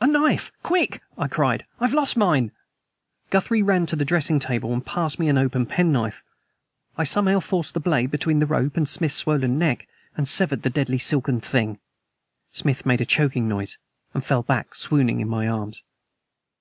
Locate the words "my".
15.26-15.48